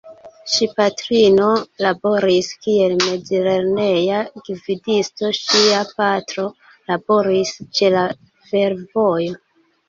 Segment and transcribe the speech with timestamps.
[0.51, 1.49] Ŝi patrino
[1.85, 6.47] laboris kiel mezlerneja gvidisto, ŝia patro
[6.95, 8.07] laboris ĉe la
[8.49, 9.39] fervojo.